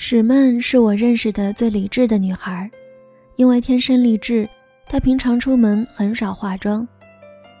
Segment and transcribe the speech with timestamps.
[0.00, 2.70] 史曼是我认识的最理智的女孩，
[3.34, 4.48] 因为天生丽质，
[4.86, 6.86] 她平常出门很少化妆，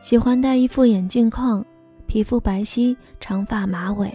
[0.00, 1.62] 喜欢戴一副眼镜框，
[2.06, 4.08] 皮肤白皙，长发马尾，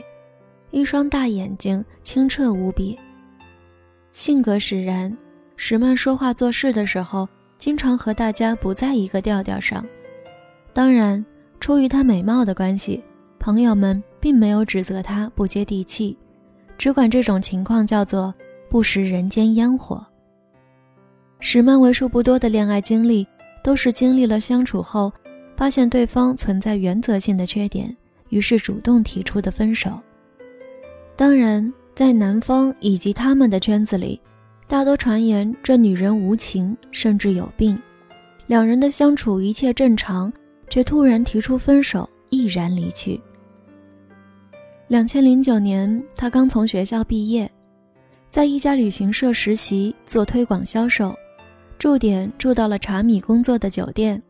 [0.72, 2.98] 一双大眼睛清澈无比。
[4.14, 5.16] 性格使然，
[5.58, 7.28] 史曼说话做事的时候，
[7.58, 9.86] 经常和大家不在一个调调上。
[10.72, 11.24] 当然，
[11.60, 13.04] 出于她美貌的关系，
[13.38, 16.18] 朋友们并没有指责她不接地气。
[16.78, 18.34] 只管这种情况叫做
[18.70, 20.06] 不食人间烟火。
[21.40, 23.28] 史曼为数不多的恋爱经历，
[23.64, 25.12] 都是经历了相处后，
[25.56, 27.96] 发现对方存在原则性的缺点，
[28.30, 29.92] 于是主动提出的分手。
[31.16, 34.20] 当然，在男方以及他们的圈子里，
[34.68, 37.78] 大多传言这女人无情，甚至有病。
[38.48, 40.32] 两人的相处一切正常，
[40.70, 43.20] 却突然提出分手，毅然离去。
[44.94, 47.50] 两千零九年，他刚从学校毕业，
[48.30, 51.18] 在一家旅行社实习做推广销售，
[51.80, 54.22] 住点住到了查米工作的酒店。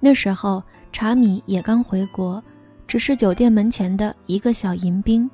[0.00, 2.42] 那时候查米也刚回国，
[2.86, 5.30] 只是酒店门前的一个小迎宾。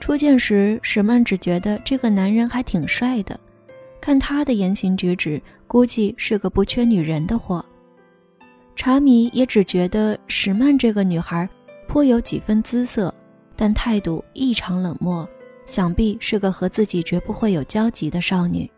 [0.00, 3.38] 初见时，史曼只觉得这个男人还挺帅的，
[4.00, 7.62] 看他的言行举止，估计是个不缺女人的货。
[8.74, 11.46] 查米也只觉得史曼这个女孩
[11.86, 13.14] 颇有几分姿色。
[13.56, 15.28] 但态度异常冷漠，
[15.66, 18.70] 想必是个和自己绝不会有交集的少女。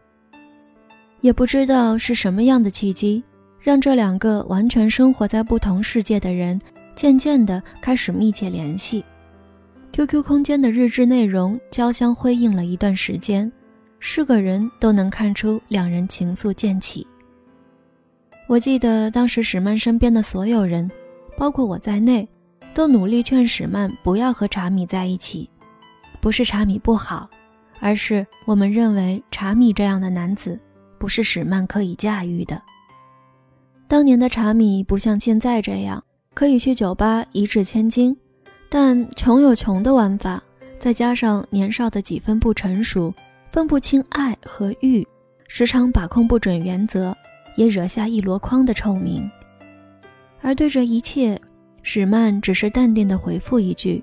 [1.21, 3.25] 也不知道是什么样的契机，
[3.59, 6.61] 让这两个完全生活在不同世界的人
[6.95, 9.05] 渐渐地开始密切联系。
[9.93, 13.51] QQ 空间的日志内容交相辉映了一段时间，
[14.01, 17.07] 是个人都能看出两人情愫渐起。
[18.47, 20.91] 我记得当时史曼身边的所有人，
[21.39, 22.29] 包括我在内。
[22.75, 25.49] 都努力劝史曼不要和查米在一起，
[26.21, 27.31] 不是查米不好，
[27.79, 30.59] 而是我们认为查米这样的男子
[30.99, 32.61] 不是史曼可以驾驭的。
[33.87, 36.03] 当年的查米不像现在这样
[36.35, 38.17] 可以去酒吧一掷千金，
[38.69, 40.43] 但穷有穷的玩法，
[40.81, 43.15] 再加上年少的几分不成熟，
[43.53, 45.07] 分不清爱和欲，
[45.47, 47.17] 时常把控不准原则，
[47.57, 49.31] 也惹下一箩筐的臭名。
[50.41, 51.41] 而对这一切。
[51.87, 54.03] 史曼只是淡定地回复一句：“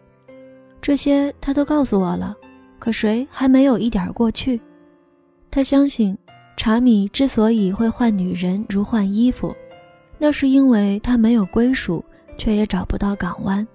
[0.79, 2.37] 这些他都告诉我了，
[2.77, 4.61] 可谁还没有一点过去？”
[5.49, 6.15] 他相信，
[6.55, 9.53] 查米之所以会换女人如换衣服，
[10.19, 12.05] 那是因为他没有归属，
[12.37, 13.67] 却也找不到港湾，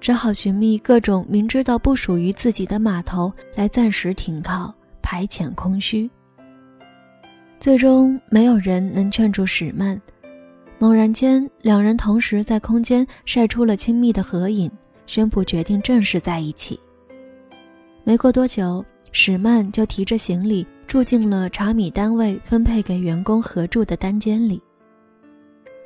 [0.00, 4.72] 只好寻觅各种明知道不属于自己的码头来暂时停靠，
[5.02, 6.08] 排遣空虚。
[7.58, 10.00] 最终，没有人能劝住史曼。
[10.84, 14.70] 猛然间，两人同时在空间晒出了亲密的合影，
[15.06, 16.78] 宣布决定正式在一起。
[18.04, 24.60] 没过多久，史曼就提着行李住进了查米单位分配给员工合住的单间里。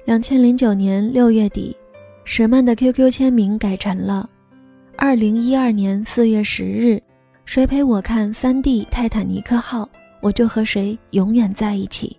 [0.04, 1.76] 两千零九年六月底，
[2.24, 4.28] 史曼的 QQ 签名改成了
[4.98, 7.00] “二零一二年四月十日，
[7.44, 9.88] 谁陪我看 3D 泰坦尼克号，
[10.20, 12.17] 我就和谁永远在一起。”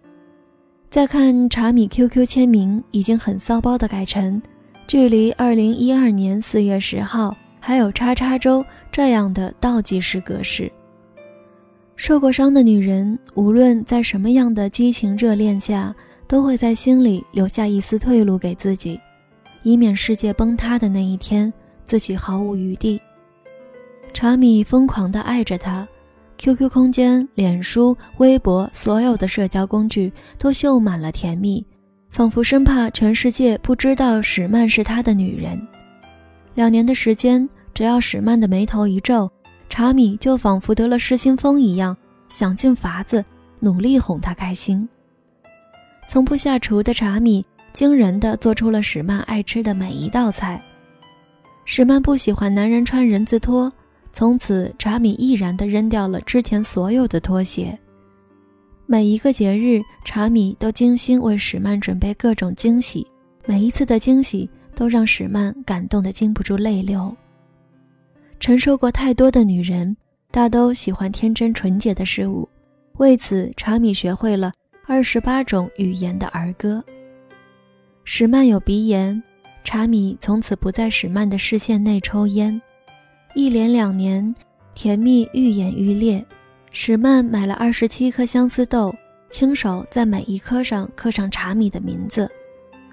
[0.89, 4.41] 再看查米 QQ 签名，已经很骚包的改成
[4.87, 10.71] “距离二零一二年四月十号还有叉叉周”这样的倒计时格式。
[11.95, 15.95] 受过伤的女人，无论在什么样的激情热恋下，
[16.27, 18.99] 都会在心里留下一丝退路给自己，
[19.61, 22.99] 以免世界崩塌的那一天，自己毫无余地。
[24.11, 25.87] 查米疯狂地爱着他。
[26.39, 31.63] QQ 空间、脸书、微博，所有的社交工具都绣满了甜蜜，
[32.09, 35.61] 仿佛生怕全世界不知道史曼是他的女人。
[36.53, 39.29] 两年的时间，只要史曼的眉头一皱，
[39.67, 41.95] 查米就仿佛得了失心疯一样，
[42.29, 43.23] 想尽法子
[43.59, 44.87] 努力哄他开心。
[46.07, 50.63] 从不下厨的查米，惊人的做出了史曼爱吃的每一道菜。
[51.65, 53.69] 史曼不喜欢男人穿人字拖。
[54.11, 57.77] 从此，查米毅然地扔掉了之前所有的拖鞋。
[58.85, 63.05] 每一个节日，查米都精心为史曼准备各种惊喜，
[63.45, 67.15] 每一次的惊喜都让史曼感动得禁不住泪流。
[68.39, 69.95] 承受过太多的女人，
[70.31, 72.49] 大都喜欢天真纯洁的事物，
[72.97, 74.51] 为此，查米学会了
[74.87, 76.83] 二十八种语言的儿歌。
[78.03, 79.21] 史曼有鼻炎，
[79.63, 82.59] 查米从此不在史曼的视线内抽烟。
[83.35, 84.33] 一连两年，
[84.73, 86.23] 甜蜜愈演愈烈。
[86.71, 88.93] 史曼买了二十七颗相思豆，
[89.29, 92.29] 亲手在每一颗上刻上查米的名字，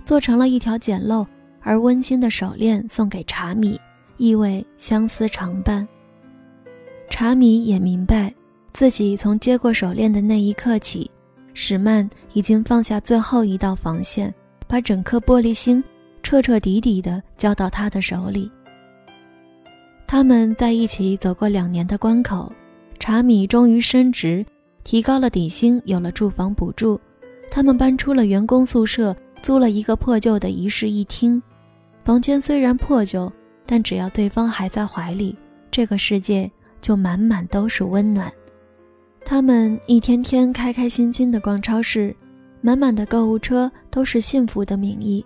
[0.05, 1.27] 做成了一条简陋
[1.61, 3.81] 而温馨的手链送给查米，
[4.19, 5.87] 意味相思常伴。
[7.09, 8.33] 查米也明白，
[8.73, 11.11] 自己从接过手链的那一刻起，
[11.55, 14.33] 史曼已经放下最后一道防线，
[14.67, 15.83] 把整颗玻璃心
[16.23, 18.51] 彻彻底底地交到他的手里。
[20.07, 22.51] 他们在一起走过两年的关口，
[22.99, 24.47] 查米终于升职，
[24.85, 26.99] 提高了底薪，有了住房补助。
[27.51, 31.43] 他们搬出了员工宿舍，租了一个破旧的一室一厅。
[32.05, 33.31] 房间虽然破旧，
[33.67, 35.37] 但只要对方还在怀里，
[35.73, 36.49] 这个世界
[36.81, 38.33] 就满满都是温暖。
[39.25, 42.15] 他们一天天开开心心地逛超市，
[42.61, 45.25] 满满的购物车都是幸福的名义。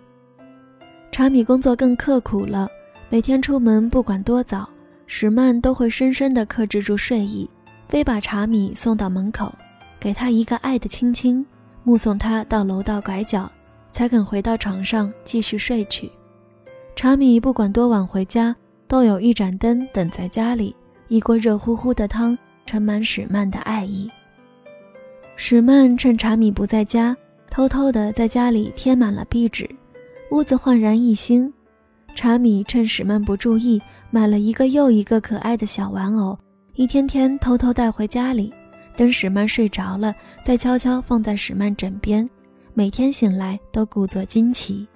[1.13, 2.67] 查米工作更刻苦了，
[3.13, 4.71] 每天出门不管多早，
[5.09, 7.51] 史曼都会深深地克制住睡意，
[7.89, 9.53] 非把查米送到门口，
[9.99, 11.45] 给他一个爱的亲亲，
[11.83, 13.51] 目送他到楼道拐角，
[13.91, 16.09] 才肯回到床上继续睡去。
[16.95, 18.55] 查米不管多晚回家，
[18.87, 20.77] 都有一盏灯等在家里，
[21.09, 22.39] 一锅热乎乎的汤。
[22.67, 24.09] 盛满史曼的爱意。
[25.35, 27.17] 史曼趁查米不在家，
[27.51, 29.69] 偷偷的在家里贴满了壁纸，
[30.31, 31.53] 屋子焕然一新。
[32.15, 33.81] 查米趁史曼不注意，
[34.11, 36.39] 买了一个又一个可爱的小玩偶，
[36.75, 38.53] 一天天偷偷带回家里，
[38.97, 40.15] 等史曼睡着了，
[40.45, 42.29] 再悄悄放在史曼枕边，
[42.75, 44.87] 每天醒来都故作惊奇。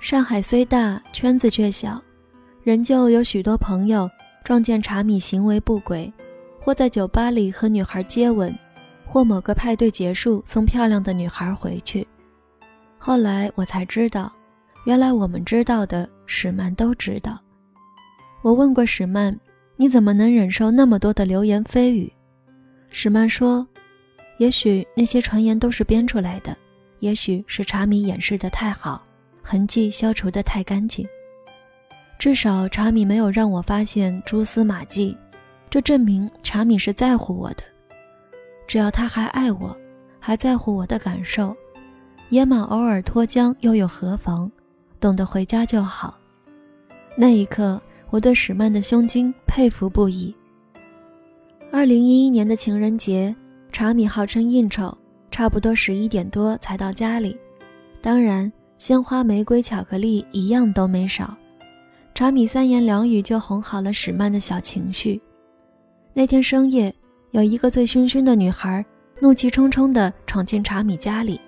[0.00, 2.00] 上海虽大，圈子却小，
[2.62, 4.08] 仍旧有许多朋友。
[4.44, 6.12] 撞见查米行为不轨，
[6.60, 8.54] 或在酒吧里和女孩接吻，
[9.06, 12.06] 或某个派对结束送漂亮的女孩回去。
[12.98, 14.30] 后来我才知道，
[14.84, 17.38] 原来我们知道的史曼都知道。
[18.42, 19.34] 我问过史曼
[19.76, 22.12] ：“你怎么能忍受那么多的流言蜚语？”
[22.90, 23.66] 史曼说
[24.38, 26.56] ：“也许那些传言都是编出来的，
[26.98, 29.02] 也许是查米掩饰的太好，
[29.42, 31.06] 痕迹消除的太干净。”
[32.18, 35.16] 至少查米没有让我发现蛛丝马迹，
[35.70, 37.62] 这证明查米是在乎我的。
[38.66, 39.76] 只要他还爱我，
[40.20, 41.54] 还在乎我的感受，
[42.28, 44.50] 野马偶尔脱缰又有何妨？
[45.04, 46.18] 懂得回家就好。
[47.14, 47.78] 那一刻，
[48.08, 50.34] 我对史曼的胸襟佩服不已。
[51.70, 53.36] 二零一一年的情人节，
[53.70, 54.96] 查米号称应酬，
[55.30, 57.36] 差不多十一点多才到家里，
[58.00, 61.36] 当然，鲜花、玫瑰、巧克力一样都没少。
[62.14, 65.20] 查米三言两语就哄好了史曼的小情绪。
[66.14, 66.90] 那天深夜，
[67.32, 68.82] 有一个醉醺醺的女孩
[69.20, 71.38] 怒气冲冲地闯进查米家里。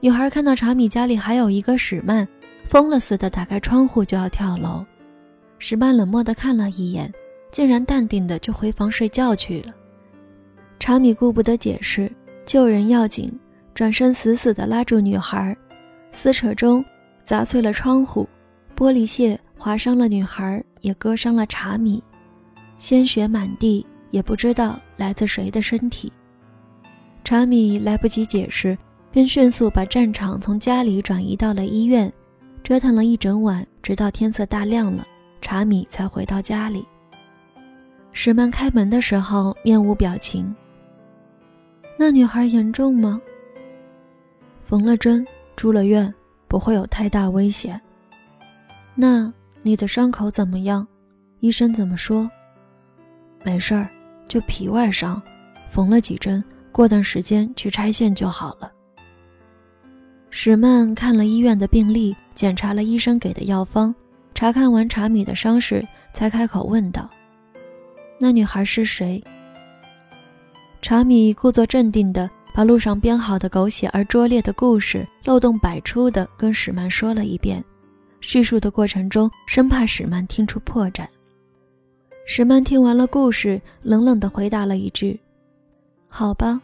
[0.00, 2.26] 女孩看到查米家里还有一个史曼，
[2.72, 4.82] 疯了似的打开窗户就要跳楼。
[5.58, 7.12] 史曼冷漠地看了一眼，
[7.50, 9.74] 竟然淡定的就回房睡觉去了。
[10.80, 12.10] 查米顾不得解释，
[12.46, 13.30] 救人要紧，
[13.74, 15.54] 转身死死地拉住女孩，
[16.12, 16.82] 撕扯中
[17.26, 18.26] 砸碎了窗户，
[18.74, 19.38] 玻璃屑。
[19.58, 22.02] 划伤了女孩，也割伤了查米，
[22.78, 26.10] 鲜血满地，也不知道来自谁的身体。
[27.22, 28.76] 查米来不及解释，
[29.10, 32.10] 便迅速把战场从家里转移到了医院，
[32.72, 35.06] 折腾了一整晚，直到天色大亮了，
[35.42, 36.82] 查米才回到家里。
[38.12, 40.56] 石曼开门的时候面无表情。
[41.98, 43.20] 那女孩严重吗？
[44.62, 45.22] 缝了针，
[45.54, 46.10] 住了院，
[46.48, 47.78] 不会有太大危险。
[48.94, 49.30] 那。
[49.60, 50.88] 你的伤口怎么样？
[51.40, 52.26] 医生怎么说？
[53.44, 53.86] 没事儿，
[54.26, 55.20] 就皮外伤，
[55.70, 58.72] 缝了几针，过段时间去拆线就好了。
[60.34, 63.94] 史曼看了医院的病历，检查了医生给的药方，
[64.34, 67.08] 查看完查米的伤势，才开口问道
[68.18, 69.22] ：“那女孩是谁？”
[70.80, 77.62] 查米故作镇定地把路上编好的狗血而拙劣的故事，漏洞百出地跟史曼说了一遍。
[78.22, 81.06] 叙述的过程中，生怕史曼听出破绽。
[82.24, 85.20] 史曼听完了故事，冷冷地回答了一句
[86.08, 86.58] ：“好吧，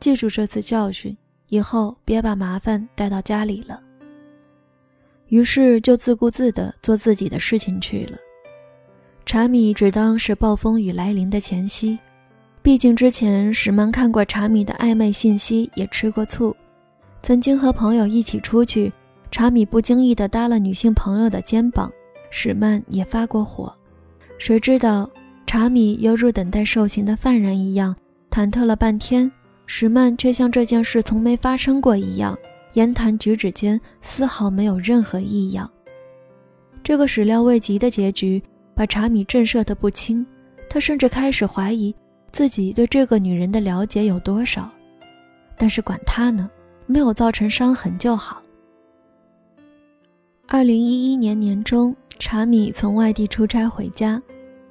[0.00, 1.16] 记住这次教训，
[1.52, 3.78] 以后别把麻烦带到家里了。”
[5.28, 8.16] 于是就自顾自地做自己的事情去了。
[9.26, 11.98] 查米只当是暴风雨来临的前夕，
[12.62, 16.56] 毕竟之前史曼看过查米的暧昧信息，也吃过醋，
[17.22, 18.90] 曾经和朋友一起出去。
[19.30, 21.92] 查米不经意地搭了女性朋友的肩膀，
[22.30, 23.70] 史曼也发过火。
[24.38, 25.08] 谁知道
[25.46, 27.94] 查米犹如等待受刑的犯人一样，
[28.30, 29.30] 忐忑了半天，
[29.66, 32.36] 史曼却像这件事从没发生过一样，
[32.74, 35.70] 言谈举止间丝毫没有任何异样。
[36.82, 38.42] 这个始料未及的结局
[38.74, 40.26] 把查米震慑得不轻，
[40.68, 41.94] 他甚至开始怀疑
[42.32, 44.70] 自己对这个女人的了解有多少。
[45.56, 46.50] 但是管他呢，
[46.86, 48.42] 没有造成伤痕就好。
[50.48, 54.20] 二零一一年年中，查米从外地出差回家，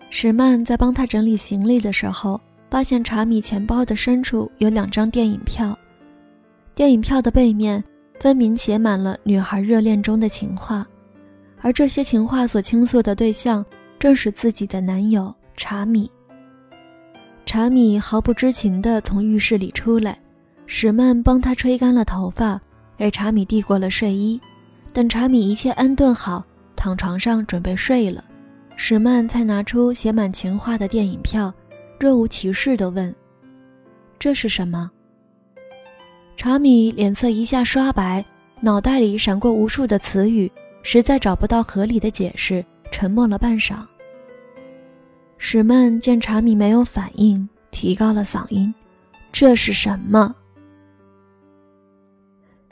[0.10, 2.40] 史曼在帮他整理行李的时候，
[2.72, 5.78] 发现查米钱包的深处有两张电影票，
[6.74, 7.84] 电影票的背面
[8.18, 10.88] 分明写满了女孩热恋中的情话，
[11.60, 13.64] 而这些情话所倾诉的对象
[14.00, 16.10] 正是自己的男友查米。
[17.46, 20.18] 查米毫不知情地从浴室里出来，
[20.66, 22.58] 史曼帮他吹干了头发，
[22.96, 24.40] 给查米递过了睡衣。
[24.94, 26.42] 等查米一切安顿好，
[26.78, 28.24] 躺床上准备睡了，
[28.78, 31.54] 史曼才拿出写满情话的电影票。
[32.02, 33.14] 若无其事地问
[34.18, 34.90] ：“这是什么？”
[36.36, 38.26] 查米脸色一下刷白，
[38.60, 43.76] 脑袋里闪过无数的词语，实在找不到合理的解释，沉默了半晌。
[45.38, 48.74] 史曼见查米没有反应，提高了嗓音
[49.32, 50.36] ：“这是什么？”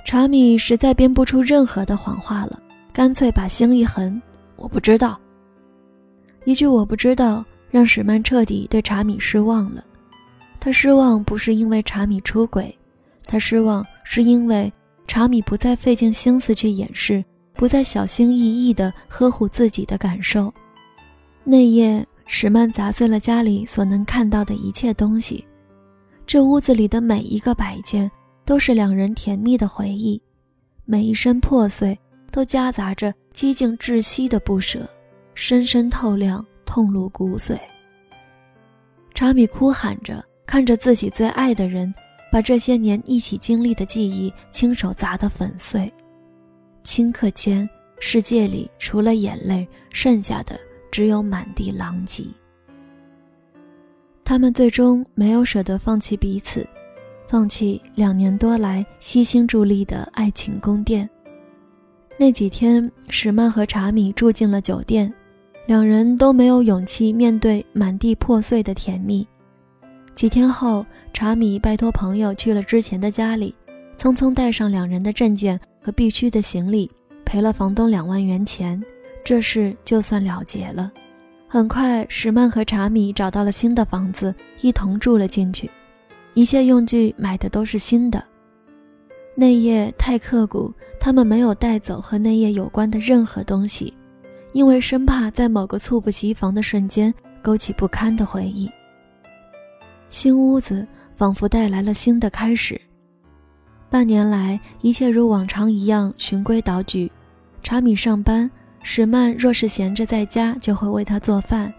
[0.03, 2.59] 查米实在编不出任何的谎话了，
[2.91, 4.19] 干脆把心一横
[4.57, 5.21] ：“我不知道。”
[6.45, 7.45] 一句“我不知道”。
[7.69, 9.83] 让史曼彻底对查米失望了。
[10.59, 12.77] 他失望不是因为查米出轨，
[13.25, 14.71] 他失望是因为
[15.07, 17.23] 查米不再费尽心思去掩饰，
[17.53, 20.53] 不再小心翼翼地呵护自己的感受。
[21.43, 25.45] 那夜，史曼砸碎了家里所能看到的一切东西，
[26.27, 28.09] 这屋子里的每一个摆件
[28.45, 30.21] 都是两人甜蜜的回忆，
[30.85, 31.97] 每一声破碎
[32.31, 34.87] 都夹杂着几近窒息的不舍，
[35.33, 36.45] 深深透亮。
[36.69, 37.57] 痛入骨髓。
[39.15, 41.91] 查米哭喊着，看着自己最爱的人，
[42.31, 45.91] 把这些年一起经历的记忆亲手砸得粉碎。
[46.83, 47.67] 顷刻间，
[47.99, 50.59] 世界里除了眼泪，剩下的
[50.91, 52.23] 只有满地狼藉。
[54.23, 56.65] 他们最终没有舍得放弃彼此，
[57.27, 61.09] 放弃两年多来悉心助力的爱情宫殿。
[62.15, 65.11] 那几天，史曼和查米住进了酒店。
[65.69, 69.27] 两人都没有勇气面对满地破碎的甜蜜。
[70.15, 70.83] 几天后，
[71.13, 73.53] 查米拜托朋友去了之前的家里，
[73.95, 76.89] 匆匆带上两人的证件和必须的行李，
[77.23, 78.83] 赔了房东两万元钱，
[79.23, 80.91] 这事就算了结了。
[81.47, 85.69] 很快，史曼和查米找到了新的房子，一同住了进去，
[86.33, 88.23] 一切用具买的都是新的。
[89.35, 93.93] 那夜太刻骨，他们没有带走和那夜有关的任何东西。
[94.51, 98.69] 因为生怕在某个猝不及防的瞬间勾起不堪的回忆，
[100.09, 102.79] 新屋子仿佛带来了新的开始。
[103.89, 107.11] 半年来，一切如往常一样循规蹈矩。
[107.61, 108.49] 查米上班，
[108.83, 111.73] 史曼若是闲着在家，就会为他做饭。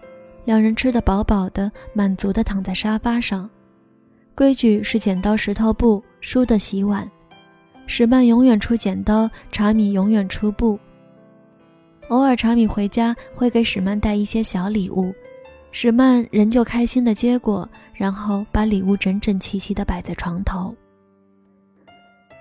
[0.45, 3.49] 两人吃得饱饱的，满足地躺在沙发上。
[4.35, 7.09] 规矩是剪刀石头布，输的洗碗。
[7.85, 10.79] 史曼永远出剪刀，查米永远出布。
[12.09, 15.13] 偶尔，查米回家会给史曼带一些小礼物，
[15.71, 20.75] 史曼仍旧开心地接过，然后把礼物整整齐齐地摆在床头。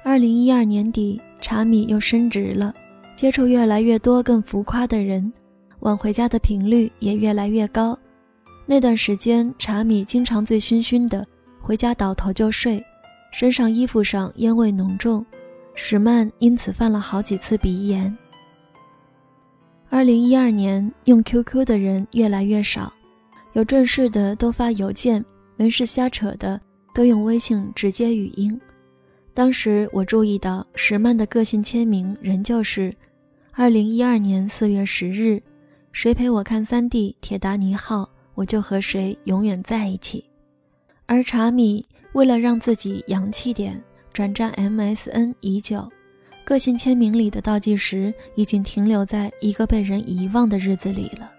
[0.03, 2.75] 二零一二年底，查米又升职了，
[3.15, 5.33] 接触越来越多更浮夸的人，
[5.81, 7.97] 晚回家的频率也越来越高。
[8.67, 11.25] 那段时间，查米经常醉醺醺的，
[11.61, 12.83] 回家倒头就睡，
[13.31, 15.25] 身上衣服上烟味浓重，
[15.75, 18.17] 史曼因此犯了好几次鼻炎。
[19.93, 22.93] 二零一二年，用 QQ 的人越来越少，
[23.55, 25.23] 有正事的都发邮件，
[25.57, 26.59] 没事瞎扯的
[26.95, 28.59] 都用微信直接语音。
[29.35, 32.95] 当时我注意到石曼的个性签名仍旧是
[33.51, 35.43] “二零一二年四月十日，
[35.91, 40.25] 谁陪我看三 D 铁达尼号，我就和谁永远在一起”。
[41.07, 43.83] 而查米为了让自己洋气点，
[44.13, 45.91] 转战 MSN 已久。
[46.45, 51.31] 个性签名里的倒计时已经停留在一个被人遗忘的日子里了。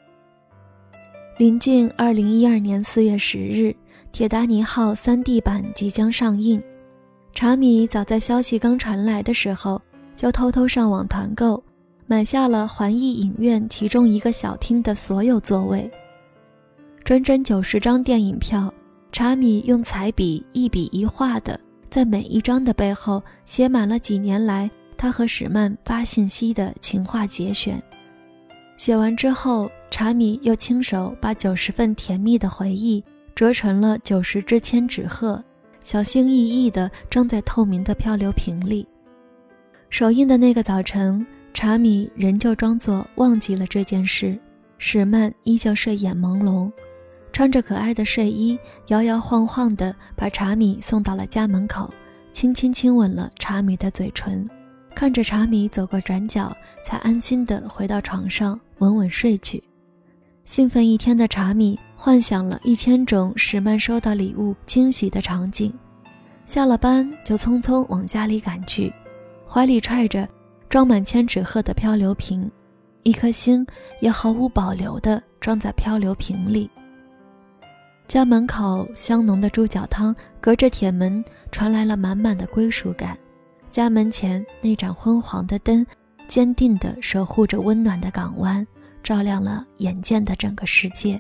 [1.37, 3.67] 临近二零一二年四月十日，
[4.11, 6.61] 《铁达尼号》三 D 版即将上映。
[7.33, 9.81] 查米早在消息刚传来的时候，
[10.15, 11.63] 就偷偷上网团购，
[12.05, 15.89] 买下了环艺影院其中一个小厅的所有座位。
[17.03, 18.71] 整整九十张电影票，
[19.11, 24.69] 查米用彩笔一笔一画的，在每一张的背后写满了几年来。
[25.01, 27.81] 他和史曼发信息的情话节选，
[28.77, 33.03] 写完之后，查米又亲手把九十份甜蜜的回忆
[33.33, 35.43] 折成了九十支千纸鹤，
[35.79, 38.87] 小心翼翼地装在透明的漂流瓶里。
[39.89, 44.37] 首映的那个早晨，查米仍旧装作忘记了这件事，
[44.77, 46.71] 史曼依旧睡眼朦胧，
[47.33, 48.55] 穿着可爱的睡衣，
[48.89, 51.91] 摇摇晃晃地把查米送到了家门口，
[52.31, 54.47] 轻轻亲吻了查米的嘴唇。
[55.01, 56.55] 看着茶米走过转角，
[56.85, 59.63] 才安心地回到床上，稳稳睡去。
[60.45, 65.73] 兴奋一天的茶米幻想了一千种史曼收到礼物惊喜的场景，
[66.45, 68.93] 下了班就匆匆往家里赶去，
[69.43, 70.29] 怀里揣着
[70.69, 72.47] 装满千纸鹤的漂流瓶，
[73.01, 73.65] 一颗心
[74.01, 76.69] 也毫无保留地装在漂流瓶里。
[78.07, 83.17] 家门口香浓的猪脚汤，隔着铁门传来了满满的归属感。
[83.71, 85.85] 家门前那盏昏黄的灯，
[86.27, 88.65] 坚定地守护着温暖的港湾，
[89.01, 91.19] 照亮了眼见的整个世界。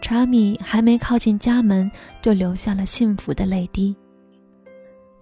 [0.00, 3.94] 查米还没靠近家门，就流下了幸福的泪滴。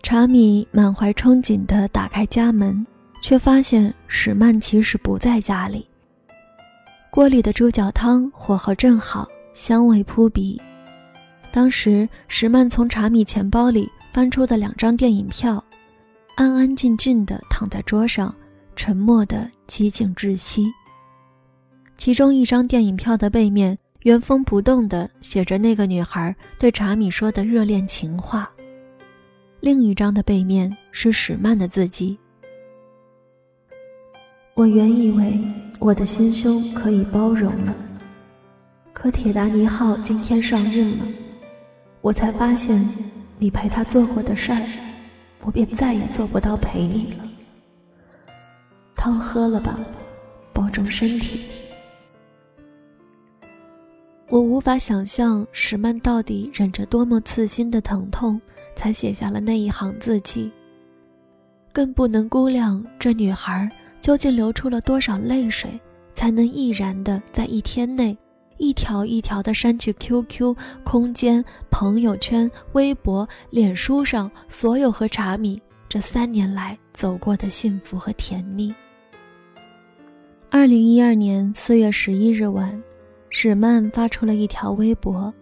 [0.03, 2.87] 查米满怀憧憬地打开家门，
[3.21, 5.87] 却发现史曼其实不在家里。
[7.11, 9.29] 锅里的猪脚汤火候正好。
[9.55, 10.59] 香味扑鼻。
[11.53, 15.63] 当时，史曼从查米钱包里翻出的两张电影票，
[16.35, 18.35] 安安静静地躺在桌上，
[18.75, 20.73] 沉默的几近窒息。
[21.97, 28.51] 其中一张电影票的背面原封不动地写着那个女孩对茶米说的热恋情话，
[29.61, 32.19] 另一张的背面是史曼的字迹。
[34.55, 35.39] 我原以为
[35.79, 37.75] 我的心胸可以包容了。
[38.93, 41.05] 可《铁达尼号》今天上映了，
[42.01, 42.85] 我才发现
[43.39, 44.63] 你陪他做过的事儿，
[45.45, 47.25] 我便再也做不到陪你了。
[48.95, 49.79] 汤喝了吧，
[50.53, 51.41] 保重身体。
[54.29, 58.41] 我无法想象史曼到底忍着多么刺心的疼痛，
[58.75, 60.51] 才写下了那一行字迹，
[61.73, 63.71] 更不能估量这女孩
[64.01, 65.79] 究竟流出了多少泪水，
[66.15, 68.17] 才能毅然的在一天内。
[68.63, 78.73] 一条一条的删去 QQ、空间、朋友圈、微博、脸书上所有和茶米这三年来走过的幸福和甜蜜。
[80.49, 82.81] 二零一二年四月十一日晚，
[83.31, 85.35] 史曼发出了一条微博：“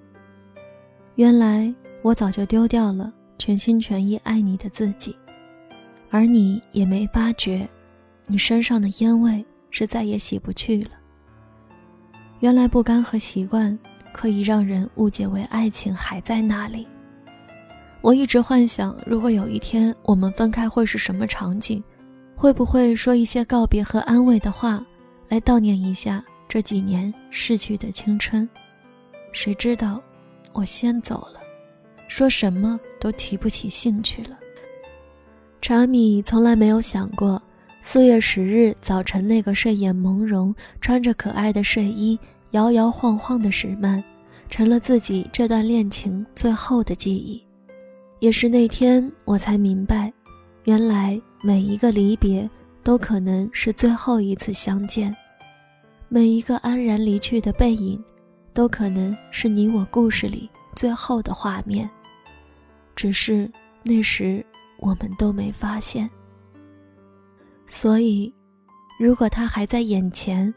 [1.16, 5.14] 原来我早就丢掉了全心全意爱你的自己，
[6.08, 7.68] 而你也没发觉，
[8.26, 10.92] 你身上的烟味是再也洗不去了。”
[12.40, 13.78] 原来不甘和习惯
[14.12, 16.86] 可以让人误解为爱情还在那里。
[18.00, 21.84] 我一直幻想，如果有一天我们分开会是什么场景，
[22.34, 24.82] 会不会说一些告别和安慰的话，
[25.28, 28.48] 来悼念一下这几年逝去的青春。
[29.32, 30.02] 谁知道，
[30.54, 31.40] 我先走了，
[32.08, 34.38] 说什么都提不起兴趣了。
[35.60, 37.40] 查米从来没有想过。
[37.82, 42.18] 四月十日早晨，那个睡眼朦胧、穿着可爱的睡衣、
[42.50, 44.02] 摇摇晃晃的石曼，
[44.48, 47.42] 成了自己这段恋情最后的记忆。
[48.18, 50.12] 也是那天，我才明白，
[50.64, 52.48] 原来每一个离别
[52.82, 55.14] 都可能是最后一次相见，
[56.08, 58.02] 每一个安然离去的背影，
[58.52, 61.88] 都可能是你我故事里最后的画面。
[62.94, 63.50] 只是
[63.82, 64.44] 那时
[64.78, 66.10] 我们都没发现。
[67.66, 68.34] 所以，
[68.98, 70.52] 如果他还在眼前，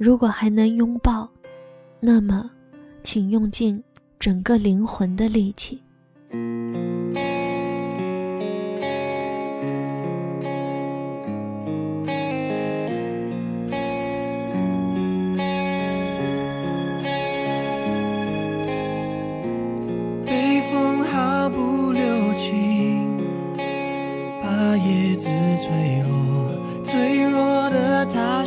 [0.00, 1.28] 如果还能拥抱，
[2.00, 2.50] 那么，
[3.02, 3.84] 请用尽
[4.18, 5.82] 整个灵魂的力气。
[20.24, 23.18] 北风毫不留情，
[24.42, 25.28] 把叶子
[25.60, 28.40] 吹落，脆弱的他。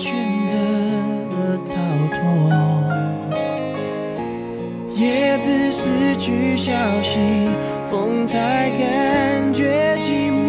[5.83, 7.19] 失去消息，
[7.91, 10.42] 风才感觉寂寞。